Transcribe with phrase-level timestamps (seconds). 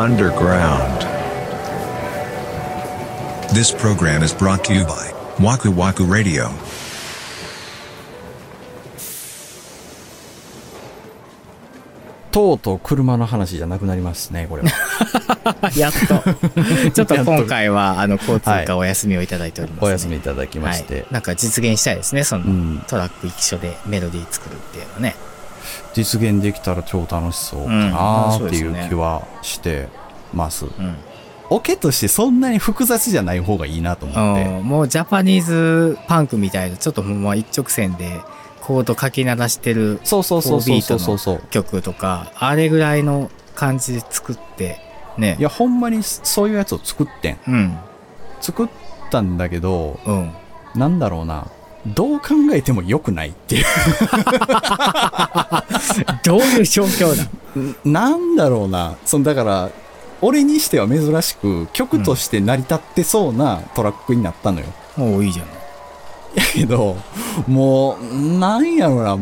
[0.00, 1.02] underground.
[3.54, 6.48] This program is brought to you by Waku Waku Radio.
[12.32, 14.68] とうとう車の話じゃなくなりますねこれは
[15.76, 16.22] やっと。
[16.92, 25.16] ちょっと今回は、あの、交通課お休みをいただいております、ねお休みいただきまして、はいなんか実現したいですね、その、うんトラック一緒でメロディー作るっていうのね。
[25.92, 29.88] 実現できたら超楽しそうかうんなっていう気はして
[30.32, 30.96] ます、うん。
[31.50, 34.44] オケとしてそんなに複雑じゃない方がいいなと思って。
[34.44, 34.62] うん。
[34.64, 38.20] もうジャパニーズパンクみたいな、ちょっとほんま一直線で
[38.60, 41.18] コード書き鳴らしてるそうそうそうそうそう。
[41.18, 44.80] そう曲とか、あれぐらいの感じで作って、
[45.18, 45.36] ね。
[45.38, 47.38] いやほんまにそういうやつを作ってん。
[47.48, 47.78] うん。
[48.40, 48.68] 作っ
[49.10, 50.32] たんだけどうん。
[50.74, 51.48] なんだろうな。
[51.86, 53.64] どう考えても良くないっていう。
[56.22, 58.96] どういう状況なの なんだろうな。
[59.04, 59.70] そのだから
[60.22, 65.44] 俺にしては珍しく曲として成り立ってそうなトラックになったのよ、もういいじゃ
[66.34, 66.96] やけど
[67.48, 69.18] もうなんやろうな。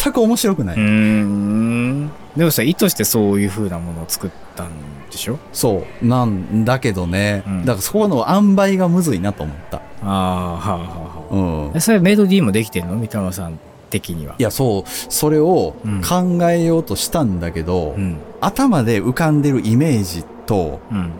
[0.00, 0.76] 全く面白くない。
[0.76, 4.70] でもさ、意図してそういう風なものを作ったん
[5.10, 5.38] でしょ？
[5.52, 6.06] そう。
[6.06, 7.60] なんだけどね、うん。
[7.64, 9.78] だからそこの塩梅がむずいなと思った。
[9.78, 10.84] ああ、はあ、は
[11.30, 11.76] あ、はうん。
[11.76, 11.80] あ。
[11.80, 12.96] それメロディーもできてんの？
[12.96, 13.58] 三玉さん
[13.90, 14.36] 的には。
[14.38, 14.84] いやそう。
[14.86, 16.02] それをうん。
[16.02, 18.18] 考えようとしたんだけど、うん。
[18.40, 21.10] 頭で浮かんでるイメージとうん。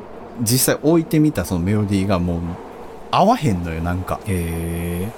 [0.43, 2.41] 実際置いてみたそのメロディーがもう
[3.11, 4.21] 合わへんのよなんか。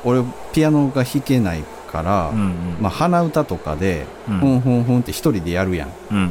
[0.04, 2.76] 俺ピアノが弾けないから、うんうん。
[2.80, 6.30] まあ、鼻歌とかで、うんふんふんふんって一人でやるやんうんうん。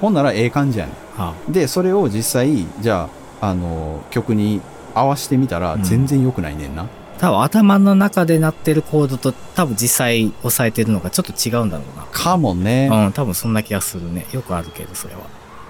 [0.00, 3.08] ほんならええ感じやねはんでそれを実際じゃ
[3.40, 4.60] あ、あの曲に
[4.94, 6.86] 合わせてみたらうん全然良くないねんな、
[7.18, 13.06] 多分頭の中で鳴ってるコードと多分実際押さえてるのがちょっと違うんだろかもね、うな。
[13.06, 14.26] うん、多分そんな気がするね。
[14.32, 15.20] よくあるけど、それは。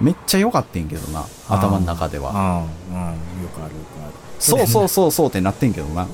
[0.01, 2.31] めっちゃ良かったんけどな頭の中では。
[2.31, 3.11] うん、うん、
[3.43, 4.13] よくあるよくある。
[4.39, 6.05] そうそうそうそうってなってんけどな。
[6.05, 6.11] うん。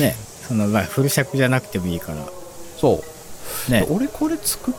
[0.00, 0.14] ね、
[0.46, 2.18] その、まあ、フル尺じゃなくてもいいから。
[2.76, 3.02] そ
[3.68, 3.70] う。
[3.70, 3.86] ね。
[3.90, 4.74] 俺これ作っ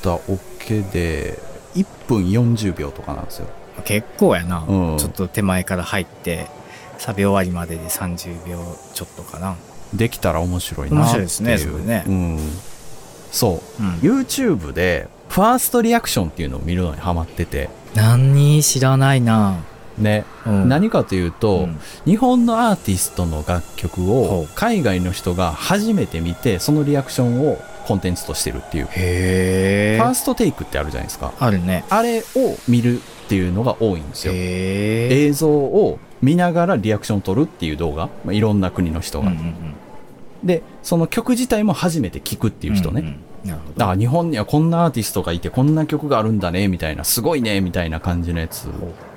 [0.00, 1.38] たオケで
[1.74, 3.48] 1分40秒とかなんですよ。
[3.84, 4.98] 結構やな、うん。
[4.98, 6.46] ちょっと手前から入って
[6.98, 9.56] サビ終わりまでで30秒ちょっとかな。
[9.92, 11.20] できたら面白いなっていう。
[11.20, 12.04] 面白いですねそれね。
[12.06, 12.38] うん。
[13.30, 13.82] そう。
[13.82, 13.94] うん。
[13.96, 17.70] YouTube でファーストリアクションっていうのを見るのにハマってて。
[17.94, 19.64] 何知らないな、
[19.96, 21.80] ね、うん、何かというと、うん。
[22.04, 24.48] 日本のアーティストの楽曲ほをう。
[24.54, 27.56] 海外の人が初めて見てそのリアクションを
[27.86, 28.84] コンテンツとしてるっていう。
[28.84, 31.32] ファーストテイクってあるじゃないですか。
[31.40, 31.86] あるね。
[31.88, 34.34] あれを見るっていうのが多いんですよ。
[34.34, 39.74] 映像を見ながらリアクションを撮るっていう動画、まあ、いろんな国の人が、うんうんうん。
[40.44, 43.90] でその曲自体も初めて聞くっていう人ね、んんなるほど。
[43.90, 48.68] あ日本にはこんなアーティストがいてこんな曲があるんだねみたいなすごいねみたいな感じのやつ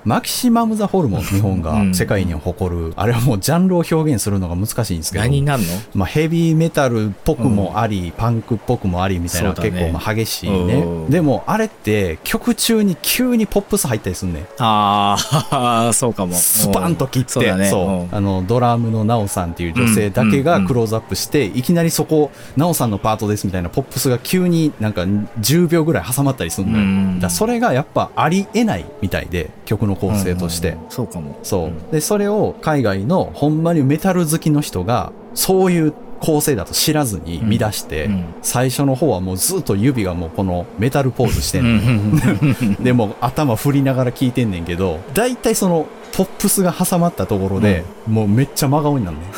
[0.05, 1.95] マキシマム・ザ・ホルモン日本がうん。
[1.95, 5.23] 世界に誇る、あれはもうジャンルを表現するのが難しいんですけど。
[5.23, 5.69] 何になるの？
[5.95, 10.75] まあ、ヘビーメタルっぽくもあり、パンクっぽくもありみたいな、結構まあ激しいね。
[10.75, 11.09] うん。
[11.09, 14.47] でもあれって曲中に急にポップス入ったりすんねん。
[14.59, 15.17] あ
[15.49, 16.35] あ そうかも。
[16.35, 27.19] スパンと切ってそうあのドラムのナオさんっていう女性だけがクローズアップして、いきなりそこナオさんのパートですみたいなポップスが急になんか10秒ぐらい挟まったりするのよ、うん。
[27.19, 31.37] だそれがやっぱありえないみたいで曲の構成として、うんうんそうかも。
[31.43, 31.91] そう、ん。
[31.91, 38.25] でそれを海外のほんまにメタル好きの人がそういう構成だと知らずに見出して、うん。
[38.41, 41.77] 最初の方はもうずっと指がもうこのメタルポーズしてんの、うん。
[41.79, 49.23] うんうんでも頭振りながら聞いてんねんけど大体そのポップスが挟まったところで、もうめっちゃ真顔になるね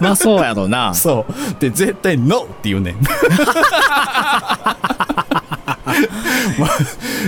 [0.00, 0.94] まあそうやろうな。
[0.94, 1.32] そう。
[1.60, 2.94] で絶対「NO!」って言うねん。
[2.96, 3.02] ま
[4.97, 4.97] あ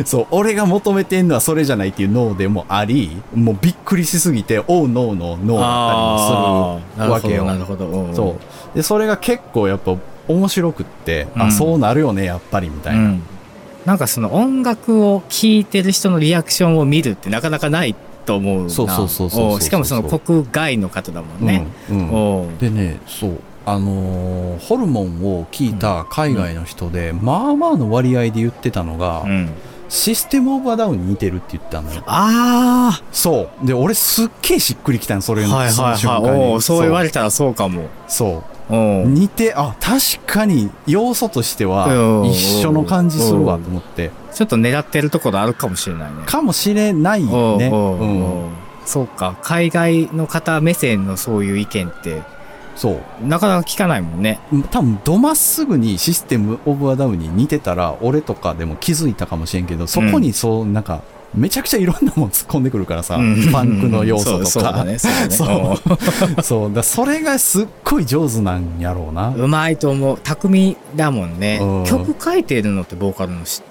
[0.04, 7.44] そう俺が求めてんのはそれじゃないっていうノーでもありもうびっくりしすぎて「おうノーのノーだったりもするわけよ。
[7.44, 8.14] なるほどなるほど、うん。
[8.14, 8.36] そ
[8.74, 8.76] う。
[8.76, 9.96] でそれが結構やっぱ
[10.28, 11.52] 面白くって、あうん。
[11.52, 13.22] そうなるよねやっぱりみたいな、うん、
[13.84, 17.94] なんかその音楽を聴いてる人のリアクションを見るってなかなかない
[18.26, 18.70] と思うな。
[18.70, 23.40] そうそうそうそうしかもその国外の方だもんね、うんうんでねそう。
[23.66, 29.50] あのーホルモンを聞いた海外の人で、まあまあの割合で言ってたのが、うん
[29.90, 32.02] システムオブアダウンに似てるって言ったのよ。
[32.06, 33.66] あそう。
[33.66, 35.92] で俺すっげえしっくりきたのそれの、あはいそのはい。
[35.94, 36.52] はい瞬間に。
[36.52, 36.82] おうそう。
[36.82, 37.88] 言われたらそうかも。
[38.06, 38.72] そう。
[38.72, 44.12] おう似てあ確かに要素としてはうん一緒の感じするわと思って。
[44.32, 46.22] ちょっと狙ってるところあるかもしれないね。
[46.24, 48.50] かもしれないおうねおううん。
[48.86, 49.36] そうか。
[49.42, 52.22] 海外の方目線のそういう意見って
[52.80, 53.26] そう。
[53.26, 54.40] なかなか聞かないもんね。
[54.70, 61.02] 多分どまっすぐにシステムオブアダウンに似てたら俺とかでも気づいたかもしれんけどそこにそうなんか
[61.34, 63.52] めちゃくちゃいろんなもん突っ込んでくるからさ、うん。
[63.52, 64.46] パンクの要素とか。
[64.46, 65.30] そうそうだねそうだね。
[65.30, 65.78] そ
[66.38, 66.40] う。
[66.42, 66.74] そう。
[66.74, 69.34] だそれがすっごい上手なんやろうな。
[69.36, 70.18] うまいと思う。
[70.24, 71.58] 匠だもんね。
[71.60, 71.84] うん。
[71.84, 73.62] 曲書いてるのってボーカルの人？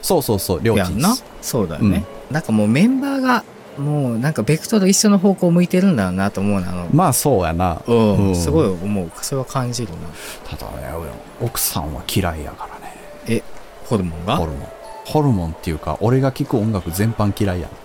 [0.00, 1.14] そうそうそう両親な？
[1.42, 3.44] そうだよね、なんかもうメンバーが
[3.78, 6.88] もうなんかベクトル一緒の方向を向いてるんだろうなと思うなあの。
[6.92, 7.80] まあそうやな。
[7.86, 8.36] うん、うん。
[8.36, 9.10] すごい思う。
[9.22, 9.98] それは感じるな。
[10.44, 10.92] ただね
[11.40, 12.94] 奥さんは嫌いやからね。
[13.26, 13.42] え
[13.86, 14.36] ホルモンが？
[14.36, 14.68] ホルモン。
[15.04, 17.70] ホルモンっていうか俺が聴く音楽全般嫌いやん。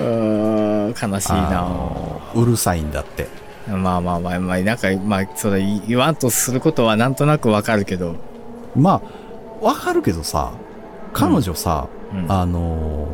[0.00, 3.28] 悲しいあなのうるさいんだって。
[3.68, 8.16] まあまあまあまあなんかまあそれ言わんとすることはなんとなくわかるけど、
[8.74, 9.02] ま
[9.60, 10.52] あわかるけどさ
[11.12, 13.08] 彼女さ、うんあの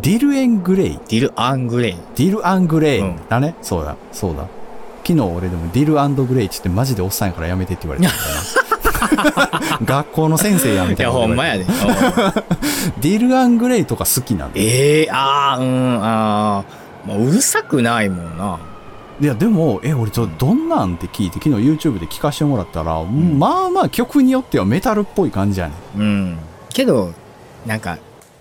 [0.00, 0.92] ディル・エン・グレイ。
[1.08, 1.96] ディル・アングレイ。
[2.16, 3.16] ディル・アン・グレイうん。
[3.28, 3.96] だね、そうだ。
[4.12, 4.46] そうだ。
[5.04, 9.78] 昨日俺でもディル・アンド・グレイって言ってマジでおっさんやからやめてって言われたんだよな。
[9.84, 11.64] 学校の先生やみいやたいなこと言わ ほんまやで。
[13.00, 14.66] ディル・アン・グレイとか好きなんだよ。
[14.68, 16.64] ええああうんあ
[17.08, 18.58] あ、うるさくないもんな。
[19.20, 26.00] いやでもえ俺ちょっとどんなんって聞いて昨日 YouTube で聞かせてもらったら、まあまあ曲によってはメタルっぽい感じやねん。
[26.00, 26.38] うん。
[26.72, 27.10] けど
[27.66, 27.98] なんか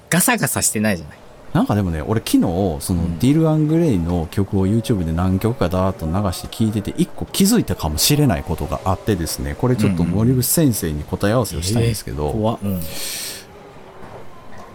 [0.10, 1.18] ガサガサしてないじゃない。
[1.54, 3.20] なんかでもね俺昨日そのうん。
[3.20, 12.60] ディル・アン・グレイの曲を YouTube で何曲かだーっと流して聞いてて一個気づいたかもしれないことがあってですねこれちょっと森口先生に答え合わせをしたいんですけど、怖っ。
[12.62, 12.82] うん。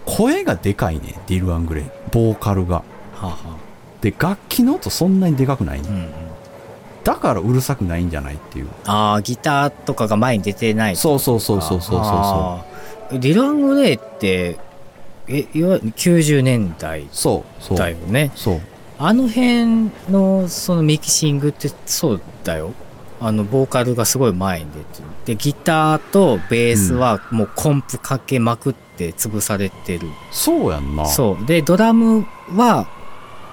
[0.04, 1.84] 声がでかいねディル・アン・グレイ。
[2.10, 2.76] ボーカルが。
[2.76, 2.84] は
[3.22, 3.36] あ、は
[4.00, 6.10] で楽器の音そんなにでかくないね、あうんうん、
[7.04, 8.68] だからうるさくないんじゃないっていう。
[8.84, 13.18] ああギターとかが前に出てないそうそうそうそうそうそうそあー。
[13.20, 14.58] ディル・アングレイって
[15.28, 17.78] えいわゆる90年代うそうそう。
[17.78, 18.32] だよね。
[18.34, 18.60] そう。
[18.98, 22.72] あの辺のそのミキシングってそうだよ。
[23.20, 25.08] あのボーカルがすごい前に出てる。
[25.24, 31.06] でギターとベースはもうコンプかけまくって潰されてる、そうやんな。
[31.06, 31.46] そう。
[31.46, 32.26] でドラム
[32.56, 32.88] は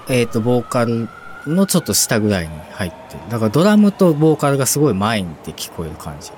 [0.08, 1.08] えっ、とボーカル
[1.46, 3.20] のちょっと下ぐらいに入ってる。
[3.30, 6.32] だからドラムとボーカルがすごい前にって聞こえる感じ。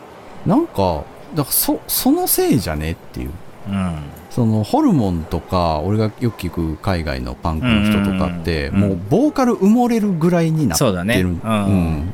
[0.46, 1.05] なんか
[1.35, 3.31] だからそそのせいじゃねっていう。
[3.69, 3.96] うん
[4.34, 12.12] そのホルモンとか俺がよく聞く海外のパンクの人とかってもうボーカル埋もれるぐらいになってるうん。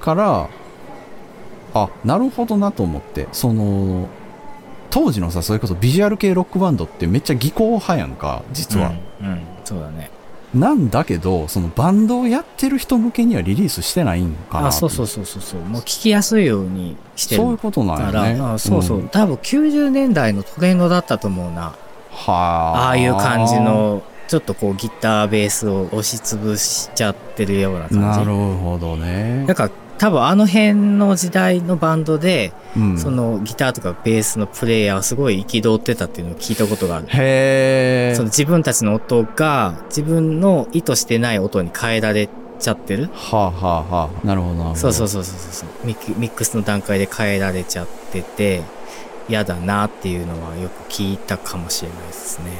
[0.00, 0.48] から
[1.74, 4.06] あなるほどなと思ってその
[4.90, 9.40] 当時のさそれこそビジュアル系ロックバンドってめっちゃ技巧派やんか実は、うん、うん。
[9.64, 10.10] そうだね
[10.54, 15.60] なんだけどそのバンドをやってる人向けにはリリースしてないんかなあそうそうそうそうそう。
[15.60, 18.40] もう聞きやすいようにしてるそういうことなんね。
[18.40, 21.74] あそうそう、ん多分90年代のトレンドだったと思うな。
[22.10, 22.86] はあ。
[22.86, 27.98] ああいう感じのちょっとこうギターベースを押しつぶしちゃってるような感じ。
[27.98, 29.44] なるほどね。
[29.46, 32.98] だから多分あの辺の時代のバンドで、うん。
[32.98, 37.06] そのギターとかベースのプレイヤーがすごい憤ってたっていうのを聞いたことがある。
[37.08, 42.28] へえその自分たちの音が自分の意図してない音に変えられ
[42.58, 43.10] ちゃってる。
[43.12, 44.26] はあはあはあ。
[44.26, 44.76] なるほどなるほど。
[44.76, 45.86] そうそうそうそうそう。
[45.86, 48.62] ミックミックスの段階で変えられちゃってて
[49.28, 52.52] 嫌だなっていうのはよく聞いたかもしれないですね。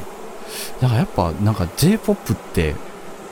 [0.80, 2.74] だからやっぱなんか J-POP って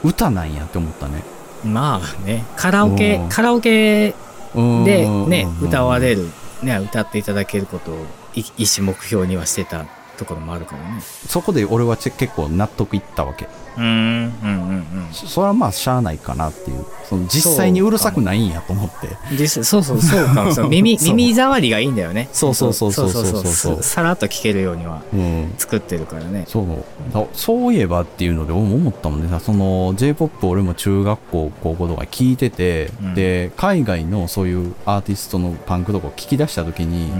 [0.04, 1.22] 歌なんやって思ったね
[1.66, 3.28] まあねカラオケうん。
[3.28, 4.14] カラオケ
[4.54, 5.68] でねうん。
[5.68, 6.28] 歌われる。
[6.62, 9.84] ね歌っていただけることをい一種目標にはしてた
[10.16, 11.00] ところもあるからね。
[11.28, 13.48] そこで俺はち結構納得いったわけ。
[13.76, 15.08] うんうんうんうん。
[15.12, 16.84] そそれはまあしゃあないかなっていう。
[17.08, 19.08] その実際にうるさくないんやと思って。
[19.32, 21.14] 実際そうそうそうかもそう 耳そう。
[21.14, 22.28] 耳障りがいいんだよね。
[22.32, 25.54] そうそうそうそうそうそうそうさらっと聞けるようにはうん。
[25.58, 26.44] 作ってるからね。
[26.48, 26.64] そう。
[27.12, 29.28] だそういえばっていうので思ったもんね。
[29.28, 33.14] さその J-POP 俺も中学校高校とか聞いてて、うん。
[33.14, 37.10] で海外のそういうアーティストのパンクとかを聞き出した時に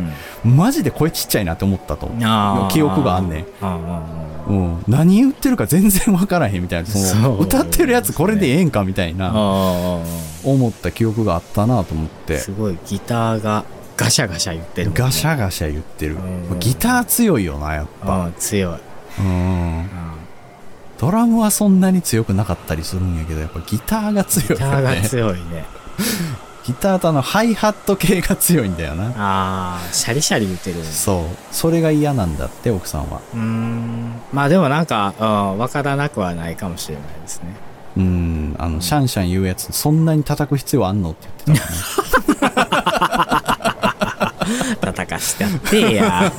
[0.44, 0.56] う、ん。
[0.56, 2.08] マジで声ちっちゃいなって思ったと
[2.70, 3.46] 記憶があんねん。
[4.48, 7.28] うん、何言ってるか全然わからへんみたいな。
[7.38, 9.32] 歌ってるやつこれでええんかみたいな。
[10.44, 12.38] 思った記憶があったなと思って。
[12.38, 13.64] すごいギターが
[13.96, 16.16] ガシャガシャ言ってるガシャガシャ言ってる。
[16.50, 16.58] うん。
[16.60, 18.26] ギター強いよなやっぱ。
[18.26, 18.80] うん強い、
[19.18, 19.26] うん。
[19.26, 19.88] うん。
[20.98, 25.64] ドラムはそんなに強くなかったりするんやけどやっぱギターが強いギターが強いね
[26.66, 29.12] ギターとあのハイハット系が強いんだよな。
[29.16, 30.82] ああシャリシャリ言ってる。
[30.82, 31.54] そう。
[31.54, 33.20] それが嫌なんだって奥さんは。
[33.34, 34.20] うーん。
[34.32, 35.14] まあでもなんか、
[35.52, 37.54] うん、分からなくはないかもしれないですね。
[37.98, 38.56] うん。
[38.58, 42.76] あのシャンシャン言うやつそんなに叩く必要あんのって言ってたもんね。
[44.80, 46.32] 叩かしてやってや